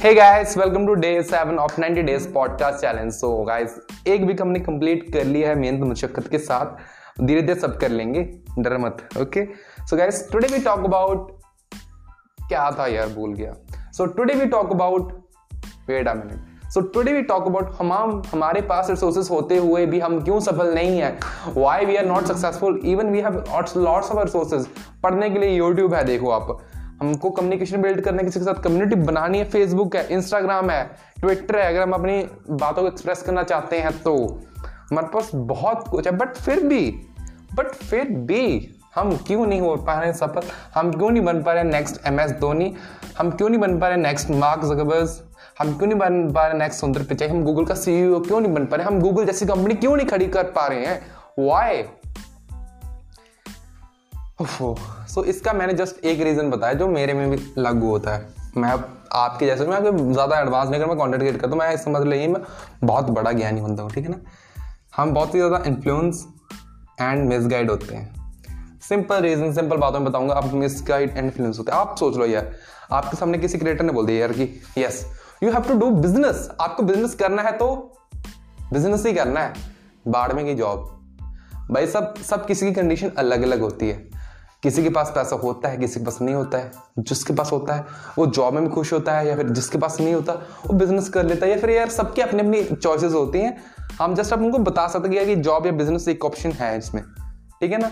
Hey 0.00 0.14
guys 0.14 0.56
welcome 0.58 0.86
to 0.86 0.94
day 0.94 1.22
seven 1.22 1.58
of 1.58 1.80
90 1.80 2.02
days 2.02 2.28
podcast 2.32 2.78
challenge 2.78 3.12
so 3.12 3.42
guys 3.44 3.74
एक 4.06 4.22
week 4.22 4.40
हमने 4.42 4.60
complete 4.60 5.12
कर 5.12 5.24
लिया 5.24 5.48
है 5.48 5.54
मेहनत 5.54 5.80
मुशक्कत 5.80 6.28
के 6.28 6.38
साथ। 6.38 7.22
धीरे 7.24 7.42
धीरे 7.42 7.60
सब 7.60 7.76
कर 7.78 7.88
लेंगे, 7.88 8.22
डर 8.58 8.78
मत 8.78 9.08
okay 9.20 9.44
so 9.86 9.96
guys 9.96 10.28
today 10.32 10.46
we 10.46 10.58
talk 10.58 10.84
about 10.84 11.40
क्या 12.48 12.70
था 12.70 12.86
यार, 12.86 13.08
भूल 13.08 13.34
गया। 13.34 13.54
So 13.92 14.06
today 14.06 14.34
we 14.34 14.46
talk 14.46 14.70
about 14.70 15.12
wait 15.88 16.08
a 16.08 16.14
minute 16.14 16.70
so 16.70 16.80
today 16.80 17.12
we 17.12 17.22
talk 17.22 17.46
about 17.46 17.76
हम 17.78 18.22
हमारे 18.32 18.60
पास 18.60 18.90
रिसोर्सेज 18.90 19.28
होते 19.30 19.56
हुए 19.56 19.86
भी 19.86 20.00
हम 20.00 20.20
क्यों 20.24 20.40
सफल 20.40 20.74
नहीं 20.74 20.98
है? 20.98 21.18
Why 21.56 21.84
we 21.84 21.96
are 21.96 22.06
not 22.06 22.24
successful 22.24 22.80
even 22.84 23.10
we 23.10 23.20
have 23.20 23.44
lots 23.76 23.76
of 23.76 24.24
resources 24.24 24.66
पढ़ने 25.02 25.30
के 25.30 25.38
लिए 25.38 25.50
यूट्यूब 25.50 25.94
है, 25.94 26.04
देखो 26.04 26.30
आप। 26.30 26.58
हमको 27.00 27.30
कम्युनिकेशन 27.30 27.82
बिल्ड 27.82 28.00
करने 28.00 28.22
किसी 28.22 28.40
के 28.40 28.44
साथ 28.44 28.62
कम्युनिटी 28.62 28.96
बनानी 28.96 29.38
है 29.38 29.44
फेसबुक 29.44 29.96
है 29.96 30.06
इंस्टाग्राम 30.10 30.70
है 30.70 30.82
ट्विटर 31.20 31.58
है, 31.58 31.68
अगर 31.68 31.82
हम 31.82 31.92
अपनी 31.92 32.22
बातों 32.50 32.82
को 32.82 32.88
एक्सप्रेस 32.88 33.22
करना 33.22 33.42
चाहते 33.42 33.78
हैं 33.78 33.92
तो। 34.02 34.16
हमारे 34.90 35.06
पास 35.06 35.30
बहुत 35.34 35.88
कुछ 35.88 36.06
है 36.06 36.16
बट 36.16 36.34
फिर 36.36 36.60
भी 36.60 36.90
बट 37.54 37.66
फिर 37.66 38.04
भी 38.04 38.74
हम 38.94 39.16
क्यों 39.16 39.46
नहीं 39.46 39.60
हो 39.60 39.74
पा 39.76 39.98
रहे 40.00 40.12
सफल? 40.12 40.42
हम 40.74 40.92
क्यों 40.92 41.10
नहीं 41.10 41.22
बन 41.24 41.42
पा 41.42 41.52
रहे 41.52 41.64
नेक्स्ट 41.64 42.06
एम 42.06 42.20
एस 42.20 42.30
धोनी? 42.30 42.74
हम 43.18 43.30
क्यों 43.30 43.48
नहीं 43.48 43.60
बन 43.60 43.78
पा 43.78 43.88
रहे 43.88 43.96
नेक्स्ट 43.96 44.30
मार्क 44.30 44.64
जगबर्स 44.64 45.20
हम 45.58 45.76
क्यों 45.78 45.88
नहीं 45.88 45.98
बन 45.98 46.32
पा 46.32 46.46
रहे 46.46 46.58
नेक्स्ट 46.58 46.80
सुंदर 46.80 47.02
पिचाई? 47.02 47.28
हम 47.28 47.42
गूगल 47.44 47.64
का 47.64 47.74
सीईओ 47.74 48.20
क्यों 48.20 48.40
नहीं 48.40 48.52
बन 48.54 48.66
पा 48.66 48.76
रहे? 48.76 48.86
हम 48.86 49.00
गूगल 49.00 49.24
जैसी 49.24 49.46
कंपनी 49.46 49.74
क्यों 49.74 49.96
नहीं 49.96 50.06
खड़ी 50.06 50.26
कर 50.26 50.44
पा 50.50 50.66
रहे 50.66 50.86
हैं? 50.86 51.00
वाई 51.38 51.82
सो 54.40 54.74
so, 55.14 55.24
इसका 55.24 55.52
मैंने 55.52 55.72
जस्ट 55.74 56.04
एक 56.04 56.20
रीज़न 56.20 56.50
बताया 56.50 56.74
जो 56.74 56.86
मेरे 56.88 57.14
में 57.14 57.30
भी 57.30 57.36
लागू 57.58 57.88
होता 57.88 58.14
है। 58.14 58.28
मैं 58.56 58.70
आपके 59.14 59.46
जैसे 59.46 59.64
मैं 59.66 60.12
ज़्यादा 60.12 60.38
एडवांस 60.40 60.68
नहीं 60.70 60.80
कर 60.80 60.86
मैं 60.86 60.96
कॉन्टेंट 60.96 61.22
क्रिएट 61.22 61.40
करता 61.40 61.50
हूँ 61.50 61.58
मैं 61.58 61.76
समझ 61.76 62.02
लीजिए 62.02 62.28
मैं 62.28 62.42
बहुत 62.84 63.10
बड़ा 63.10 63.32
ज्ञानी 63.32 63.60
बनता 63.60 63.82
हूँ 63.82 63.90
ठीक 63.90 64.04
है 64.04 64.10
ना? 64.10 64.20
हम 64.96 65.12
बहुत 65.14 65.34
ही 65.34 65.38
ज़्यादा 65.38 65.62
इन्फ्लुएंस 65.66 66.24
एंड 67.00 67.28
मिसगाइड 67.28 67.70
होते 67.70 67.94
हैं। 67.94 68.78
सिंपल 68.88 69.20
रीजन 69.22 69.52
सिंपल 69.52 69.76
बातों 69.76 70.00
में 70.00 70.08
बताऊँगा 70.08 70.34
आप 70.34 70.52
मिसगाइड 70.54 71.10
एंड 71.10 71.24
इन्फ्लुएंस 71.24 71.58
होते 71.58 71.72
हैं। 71.72 71.78
आप 71.78 71.96
सोच 71.98 72.16
लो 72.16 72.26
यार 72.26 72.50
आपके 72.92 73.16
सामने 73.16 73.38
किसी 73.38 73.58
क्रिएटर 73.58 73.84
ने 73.84 73.92
बोल 73.92 74.06
दिया 74.06 74.20
यार 74.20 74.32
कि 74.32 74.48
yes 74.78 75.04
you 75.42 75.50
have 75.52 75.62
to 75.62 75.74
do 75.78 75.90
business 75.96 76.48
आपको 76.60 76.82
बिज़नेस 76.82 77.14
करना 77.14 77.42
है 77.42 77.52
तो 77.52 77.68
बिज़नेस 78.72 79.06
ही 79.06 79.12
करना 79.12 79.40
है। 79.40 79.52
बाढ़ 80.08 80.32
में 80.32 80.44
की 80.46 80.54
जॉब 80.54 80.88
भाई 81.70 81.86
सब 81.86 82.14
सब 82.22 82.46
किसी 82.46 82.66
की 82.66 82.72
कंडीशन 82.74 83.10
अलग 83.18 83.42
अलग 83.42 83.60
होती 83.60 83.88
है। 83.88 84.19
किसी 84.62 84.82
के 84.82 84.90
पास 84.90 85.12
पैसा 85.14 85.36
होता 85.36 85.68
है 85.68 85.76
किसी 85.76 86.00
के 86.00 86.06
पास 86.06 86.18
नहीं 86.22 86.34
होता 86.34 86.58
है 86.58 86.70
जिसके 86.98 87.32
पास 87.32 87.52
होता 87.52 87.74
है 87.74 87.84
वो 88.18 88.26
जॉब 88.26 88.54
में 88.54 88.62
भी 88.64 88.70
खुश 88.70 88.92
होता 88.92 89.12
है 89.12 89.28
या 89.28 89.36
फिर 89.36 89.48
जिसके 89.48 89.78
पास 89.78 90.00
नहीं 90.00 90.14
होता 90.14 90.32
वो 90.66 90.74
बिज़नेस 90.74 91.08
कर 91.08 91.24
लेता 91.24 91.46
है 91.46 91.52
या 91.52 91.58
फिर 91.58 91.70
यार 91.70 91.88
सबकी 91.88 92.22
अपनी 92.22 92.40
अपनी 92.40 92.62
चॉइसेस 92.76 93.12
होती 93.12 93.38
हैं। 93.38 93.56
हम 93.98 94.14
जस्ट 94.14 94.32
अब 94.32 94.42
उनको 94.42 94.58
बता 94.58 94.86
सकते 94.88 95.08
हैं 95.08 95.26
कि 95.26 95.36
जॉब 95.36 95.66
या 95.66 95.72
बिज़नेस 95.72 96.08
एक 96.08 96.24
ऑप्शन 96.24 96.52
है 96.52 96.76
इसमें 96.78 97.02
ठीक 97.60 97.72
है 97.72 97.78
ना? 97.78 97.90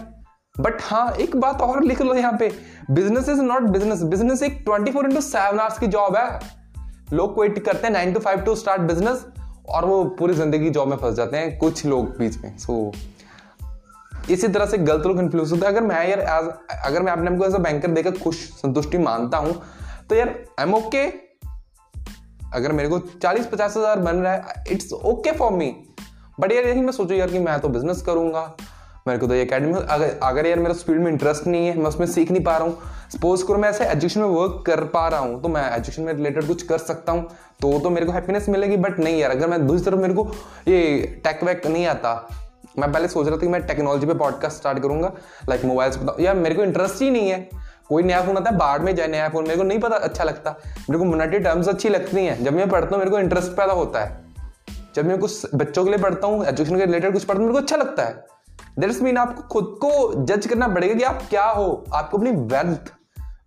बट 0.60 0.82
हाँ 0.82 1.10
एक 1.12 1.36
बात 1.36 1.60
और 1.62 1.82
लिख 1.84 2.02
लो 2.02 2.14
यहाँ 2.14 2.36
पे। 2.38 2.52
Business 2.90 3.28
is 3.28 3.40
not 3.42 3.62
business 3.62 4.02
business 4.02 4.42
एक 4.42 4.62
twenty 4.64 4.92
four 4.92 5.04
into 5.04 5.20
seven 5.20 5.58
hours 5.58 5.78
की 5.78 5.86
जॉब 5.86 6.16
है। 6.16 6.40
लोग 7.12 7.34
क्विट 7.34 7.58
करते 7.58 7.86
हैं 7.86 7.92
nine 7.94 8.12
to 8.12 8.20
five 8.20 8.40
to 8.40 8.54
start 8.54 8.82
business 8.82 9.26
और 9.68 9.84
वो 9.84 10.04
पूरी 10.18 10.34
ज़िंदगी 10.34 10.70
जॉब 10.70 10.88
में 10.88 10.96
फंस 10.96 11.14
जाते 11.14 11.36
हैं 11.36 11.58
कुछ 11.58 11.84
लोग 11.86 12.16
बीच 12.18 12.38
में 12.38 12.56
सो 12.58 12.92
so, 12.94 12.98
इसी 14.30 14.48
तरह 14.48 14.66
से 14.66 14.78
गलत 14.80 15.06
लोग 15.06 15.16
कन्फ्यूज़ 15.16 15.52
होते 15.52 15.66
हैं। 15.66 15.72
अगर 15.72 15.82
मैं 15.84 16.08
यार 16.08 16.20
एज 16.20 16.50
अगर 16.84 17.02
मैं 17.02 17.12
अपने 17.12 17.36
को 17.38 17.44
एज 17.44 17.54
अ 17.54 17.58
बैंकर 17.60 17.90
देकर 17.90 18.18
खुश, 18.18 18.36
संतुष्टि 18.54 18.98
मानता 19.00 19.38
हूँ 19.38 19.60
तो 20.08 20.14
यार 20.14 20.28
आई 20.28 20.66
एम 20.66 20.74
ओके 20.74 21.06
अगर 22.52 22.72
मेरे 22.72 22.88
को 22.88 22.98
चालीस 22.98 23.46
पचास 23.46 23.76
हज़ार 23.76 23.98
बन 24.00 24.16
रहा 24.16 24.32
है 24.32 24.64
it's 24.70 24.92
okay 24.94 25.32
for 25.32 25.52
me 25.52 25.74
but 26.40 26.52
यार, 26.52 26.64
यही 26.64 26.80
मैं 26.80 26.92
सोचू 26.92 27.14
यार 27.14 27.30
कि 27.30 27.38
मैं 27.38 27.58
तो 27.60 27.68
बिज़नेस 27.68 28.02
करूँगा। 28.02 28.42
मेरे 29.06 29.18
को 29.20 29.26
तो 29.26 29.34
ये 29.34 29.44
अकेडमी 29.44 29.72
अगर 29.74 30.18
अगर 30.22 30.46
यार 30.46 30.58
मेरा 30.58 30.74
फ़ील्ड 30.76 31.02
में 31.02 31.10
इंटरेस्ट 31.10 31.46
नहीं 31.46 31.66
है, 31.66 31.76
मैं 31.76 31.86
उसमें 31.86 32.06
सीख 32.06 32.30
नहीं 32.30 32.42
पा 32.44 32.56
रहा 32.56 32.66
हूँ। 32.66 32.78
सपोज़ 33.12 33.44
करो 33.46 33.58
मैं 33.58 33.68
ऐसे 33.68 33.84
एजुकेशन 33.84 34.20
में 34.20 34.28
वर्क 34.28 34.62
कर 34.66 34.84
पा 34.86 35.06
रहा 35.08 35.20
हूँ 35.20 35.40
तो 35.42 35.48
मैं 35.48 35.62
एजुकेशन 35.70 36.02
में 36.02 36.12
रिलेटेड 36.12 36.46
कुछ 36.46 36.62
कर 36.62 36.78
सकता 36.80 37.12
हूँ 37.12 37.28
तो 37.60 37.78
तो 37.80 37.90
मेरे 37.90 38.06
को 38.06 38.12
हैप्पीनेस 38.12 38.48
मिलेगी। 38.48 38.76
बट 38.78 38.98
नहीं 38.98 39.18
यार, 39.18 39.30
अगर 39.30 39.48
मैं 39.48 39.66
दूसरी 39.66 39.84
तरफ़ 39.84 40.00
मेरे 40.00 40.14
को 40.14 40.26
ये 40.68 41.20
टेक 41.24 41.44
वैक 41.44 41.66
नहीं 41.66 41.86
आता 41.86 42.14
मैं 42.78 42.92
पहले 42.92 43.08
सोच 43.08 43.26
रहा 43.26 43.36
था 43.36 43.40
कि 43.40 43.48
मैं 43.48 43.62
टेक्नोलॉजी 43.66 44.06
पे 44.06 44.14
पॉडकास्ट 44.14 44.56
स्टार्ट 44.56 44.78
करूँगा 44.78 45.12
लाइक 45.48 45.64
मोबाइल 45.64 45.90
बताऊँ 45.92 46.20
यार 46.20 46.34
मेरे 46.34 46.54
को 46.54 46.62
इंटरेस्ट 46.62 47.02
ही 47.02 47.10
नहीं 47.10 47.30
है। 47.30 47.48
कोई 47.88 48.02
नया 48.02 48.20
फ़ोन 48.22 48.36
आता 48.36 48.50
है 48.50 48.56
बाढ़ 48.56 48.82
में 48.82 48.94
जाए 48.96 49.08
नया 49.08 49.28
फ़ोन 49.28 49.44
मेरे 49.44 49.56
को 49.56 49.62
नहीं 49.62 49.78
पता 49.78 49.96
अच्छा 49.96 50.24
लगता। 50.24 50.50
मेरे 50.68 50.98
को 50.98 51.04
मोनेटरी 51.04 51.38
टर्म्स 51.38 51.68
अच्छी 51.68 51.88
लगती 51.88 52.24
हैं। 52.24 52.44
जब 52.44 52.52
मैं 52.52 52.68
पढ़ता 52.68 52.88
हूँ, 52.88 52.98
मेरे 52.98 53.10
को 53.10 53.18
इंटरेस्ट 53.18 53.48
पैदा 53.48 53.72
होता 53.72 54.00
है। 54.00 54.26
जब 54.94 55.06
मैं 55.06 55.18
कुछ 55.18 55.54
बच्चों 55.54 55.84
के 55.84 55.90
लिए 55.90 55.98
पढ़ता 55.98 56.26
हूँ 56.26 56.44
एजुकेशन 56.46 56.78
के 56.78 56.84
रिलेटेड 56.84 57.12
कुछ 57.12 57.24
पढ़ता 57.24 57.42
हूँ, 57.42 57.48
मेरे 57.48 57.60
को 57.60 57.62
अच्छा 57.62 57.76
लगता 57.76 58.02
है। 58.02 58.26
दैट्स 58.78 59.02
मीन 59.02 59.16
आपको 59.16 59.42
खुद 59.42 59.78
को 59.84 60.24
जज 60.24 60.46
करना 60.46 60.68
पड़ेगा 60.68 60.94
कि 60.94 61.02
आप 61.02 61.22
क्या 61.30 61.44
हो। 61.44 61.84
आपको 61.94 62.18
अपनी 62.18 62.30
वेल्थ 62.30 62.92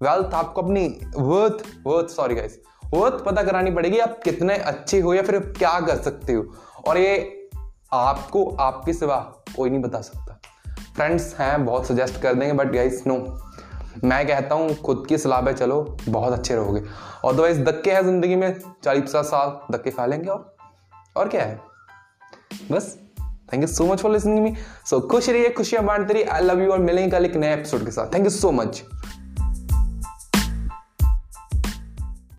वेल्थ 0.03 0.33
आपको 0.33 0.61
अपनी 0.61 0.87
worth 1.17 1.63
worth 1.87 2.09
sorry 2.09 2.35
guys 2.35 2.59
worth 2.93 3.23
पता 3.23 3.43
करानी 3.43 3.71
पड़ेगी 3.71 3.97
आप 3.97 4.19
कितने 4.23 4.55
अच्छे 4.55 4.99
हो 4.99 5.13
या 5.13 5.21
फिर 5.21 5.39
क्या 5.39 5.79
कर 5.79 5.95
सकते 5.95 6.33
हो। 6.33 6.45
और 6.87 6.97
ये 6.97 7.40
आपको 7.93 8.43
आपके 8.59 8.93
सिवा 8.93 9.15
कोई 9.55 9.69
नहीं 9.69 9.81
बता 9.81 10.01
सकता। 10.01 10.39
फ्रेंड्स 10.95 11.33
हैं, 11.39 11.65
बहुत 11.65 11.87
सजेस्ट 11.87 12.21
कर 12.21 12.33
देंगे 12.33 12.53
बट 12.53 12.71
गाइस 12.73 13.03
नो 13.07 13.17
मैं 14.03 14.25
कहता 14.27 14.55
हूँ, 14.55 14.73
खुद 14.75 15.05
की 15.09 15.17
सलाह 15.17 15.41
पे 15.41 15.53
चलो, 15.53 15.81
बहुत 16.09 16.33
अच्छे 16.33 16.55
रहोगे। 16.55 16.79
अदरवाइज़ 17.25 17.61
धक्के 17.63 17.91
हैं 17.91 18.03
ज़िंदगी 18.03 18.35
में, 18.35 18.59
चालीस 18.83 19.03
पचास 19.03 19.25
साल, 19.25 19.59
धक्के 19.71 19.91
खा 19.91 20.05
लेंगे 20.05 20.29
और 20.29 20.55
और 21.17 21.27
क्या 21.29 21.43
है? 21.43 21.59
बस 22.71 22.95
thank 23.53 23.61
you 23.63 23.67
so 23.67 23.85
much 23.85 24.01
for 24.01 24.11
listening 24.11 24.39
me 24.39 24.55
so 24.85 24.99
खुश 25.01 25.29
रहिए, 25.29 25.49
खुशियाँ 25.49 25.83
बांटते 25.85 26.13
रहिए 26.13 26.25
आई 26.25 26.41
लव 26.41 26.61
यू 26.61 26.71
और 26.71 26.79
मिलेंगे 26.79 27.11
कल 27.11 27.25
एक 27.25 27.35
नए 27.35 27.53
एपिसोड 27.53 27.85
के 27.85 27.91
साथ। 27.91 28.13
Thank 28.13 28.23
you 28.23 28.29
so 28.29 28.51
much 28.51 28.83